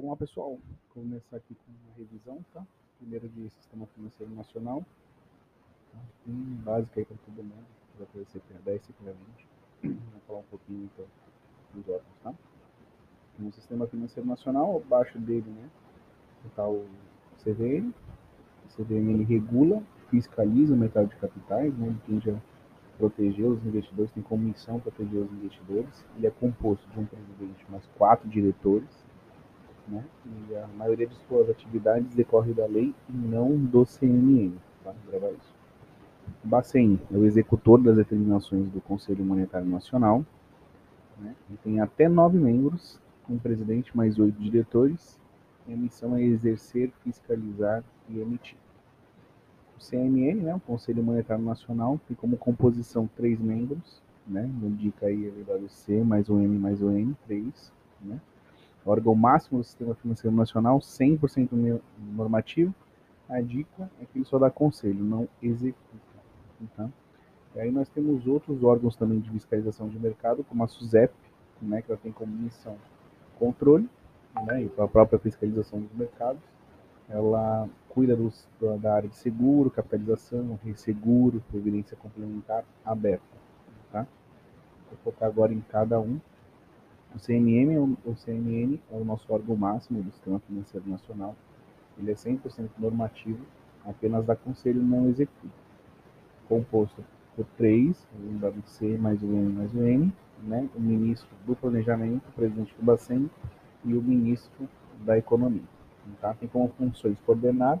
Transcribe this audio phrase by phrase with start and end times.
[0.00, 0.60] pessoal, vou
[0.94, 2.66] começar aqui com uma revisão, tá?
[2.98, 4.84] Primeiro de Sistema Financeiro Nacional,
[5.92, 5.98] tá?
[6.24, 7.66] bem básica aí para todo mundo,
[7.98, 9.14] vai ter CPA 10, CPA
[9.82, 9.94] 20.
[10.12, 11.04] Vou falar um pouquinho então
[11.74, 12.34] dos órgãos, tá?
[13.38, 15.70] No Sistema Financeiro Nacional, abaixo dele, né,
[16.46, 16.86] está o
[17.44, 17.92] CVM.
[18.64, 22.40] O CVM ele regula, fiscaliza o mercado de capitais, né, tende a
[22.96, 26.04] proteger os investidores, tem como missão proteger os investidores.
[26.16, 28.88] Ele é composto de um presidente mais quatro diretores,
[29.90, 30.04] né?
[30.48, 34.54] E a maioria de suas atividades decorre da lei e não do CNM,
[34.84, 34.94] tá?
[35.10, 35.54] Gravar isso.
[36.44, 40.24] O Bacen é o executor das determinações do Conselho Monetário Nacional,
[41.18, 41.34] né?
[41.50, 45.18] E tem até nove membros, um presidente mais oito diretores,
[45.66, 48.56] e a missão é exercer, fiscalizar e emitir.
[49.76, 55.26] O CMN, né, o Conselho Monetário Nacional, tem como composição três membros, né, indica aí
[55.26, 58.20] a LWC mais o M mais o N, três, né,
[58.84, 62.74] órgão máximo do Sistema Financeiro Nacional, 100% normativo.
[63.28, 66.00] A dica é que ele só dá conselho, não executa.
[66.60, 66.92] Então,
[67.54, 71.12] e aí nós temos outros órgãos também de fiscalização de mercado, como a SUSEP,
[71.60, 72.76] né, que ela tem como missão
[73.38, 73.88] controle,
[74.46, 76.40] né, e a própria fiscalização dos mercados.
[77.08, 78.48] Ela cuida dos,
[78.80, 83.24] da área de seguro, capitalização, resseguro, previdência complementar aberta.
[83.90, 84.06] Tá?
[84.88, 86.20] Vou focar agora em cada um.
[87.14, 91.34] O CNM, o CNN é o nosso órgão máximo do Sistema Financeiro Nacional.
[91.98, 93.44] Ele é 100% normativo,
[93.84, 95.54] apenas dá conselho não executa.
[96.48, 100.68] Composto por três, o WC mais o M mais o N, né?
[100.74, 103.30] o ministro do Planejamento, o presidente do Bacen
[103.84, 104.68] e o ministro
[105.04, 105.62] da Economia.
[106.20, 106.34] Tá?
[106.34, 107.80] Tem como funções coordenar,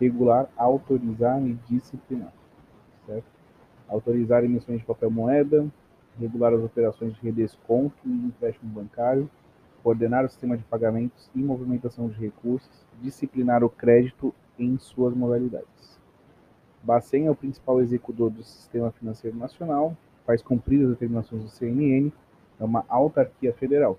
[0.00, 2.32] regular, autorizar e disciplinar.
[3.06, 3.26] Certo?
[3.88, 5.66] Autorizar emissões de papel moeda,
[6.18, 9.30] regular as operações de redesconto e empréstimo bancário,
[9.82, 15.98] coordenar o sistema de pagamentos e movimentação de recursos, disciplinar o crédito em suas modalidades.
[16.82, 22.12] Bacen é o principal executor do Sistema Financeiro Nacional, faz cumprir as determinações do CNN,
[22.58, 23.98] é uma autarquia federal,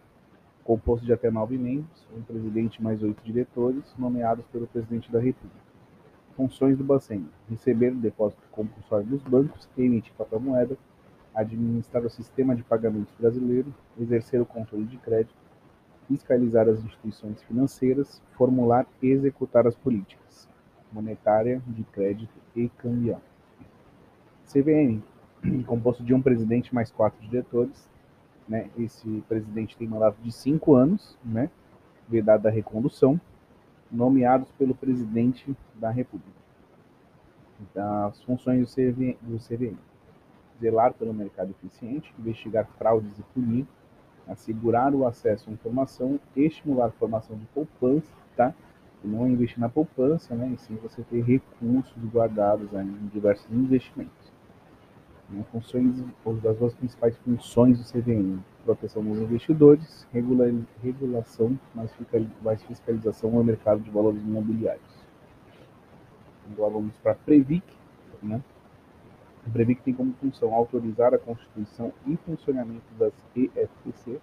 [0.64, 5.68] composto de até nove membros, um presidente mais oito diretores, nomeados pelo presidente da República.
[6.36, 10.78] Funções do Bacen: receber o depósito compulsório dos bancos, emitir papel moeda,
[11.38, 15.36] administrar o sistema de pagamentos brasileiro, exercer o controle de crédito,
[16.08, 20.50] fiscalizar as instituições financeiras, formular e executar as políticas
[20.92, 23.22] monetária, de crédito e cambial.
[24.46, 25.02] CVM,
[25.68, 27.88] composto de um presidente mais quatro diretores,
[28.48, 28.70] né?
[28.78, 31.50] Esse presidente tem mandato de cinco anos, né?
[32.08, 33.20] Vedada a recondução,
[33.92, 36.38] nomeados pelo presidente da República.
[37.60, 39.78] Então, as funções do CVM, do CVM:
[40.60, 43.66] zelar pelo mercado eficiente, investigar fraudes e punir,
[44.28, 48.54] assegurar o acesso à informação, estimular a formação de poupança, tá?
[49.04, 50.52] E não investir na poupança, né?
[50.54, 54.32] E sim você ter recursos guardados aí em diversos investimentos.
[55.30, 55.44] Né?
[55.52, 60.46] Funções, as duas principais funções do CVM, proteção dos investidores, regula,
[60.82, 61.94] regulação, mais,
[62.42, 64.98] mais fiscalização no mercado de valores imobiliários.
[66.52, 67.66] Agora vamos para a Previc,
[68.24, 68.42] né?
[69.48, 74.20] A Previc tem como função autorizar a constituição e funcionamento das EFPC,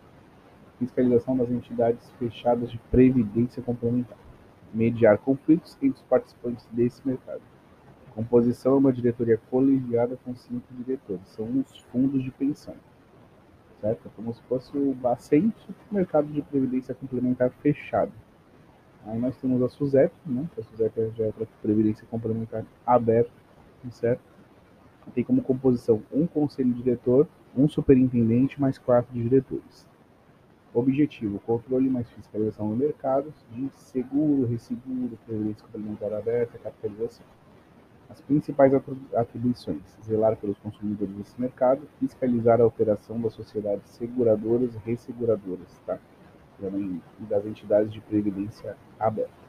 [0.79, 4.19] fiscalização das entidades fechadas de previdência complementar,
[4.73, 7.41] mediar conflitos entre os participantes desse mercado.
[8.11, 12.77] A composição é uma diretoria colegiada com cinco diretores, são os fundos de pensão,
[13.81, 14.06] certo?
[14.06, 18.12] É como se fosse o Bacente, mercado de previdência complementar fechado.
[19.06, 20.47] Aí nós temos a SUSEP, né?
[20.59, 23.33] A SUSEP já é para previdência complementar aberta,
[23.91, 24.34] certo?
[25.10, 27.26] Tem como composição um conselho diretor,
[27.56, 29.87] um superintendente mais quatro diretores.
[30.72, 37.25] Objetivo: controle mais fiscalização no mercado de seguro, resseguro, previdência complementar aberta, capitalização.
[38.11, 38.73] As principais
[39.14, 45.99] atribuições: zelar pelos consumidores desse mercado, fiscalizar a operação das sociedades seguradoras e resseguradoras, tá?
[46.61, 49.44] E das entidades de previdência aberta.